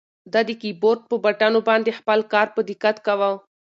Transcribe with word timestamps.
ده 0.33 0.41
د 0.49 0.51
کیبورډ 0.61 1.01
په 1.09 1.15
بټنو 1.23 1.59
باندې 1.69 1.97
خپل 1.99 2.19
کار 2.33 2.47
په 2.55 2.61
دقت 2.69 2.95
کاوه. 3.05 3.31